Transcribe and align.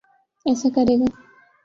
ایسا 0.45 0.67
کرے 0.75 0.95
گا۔ 0.99 1.07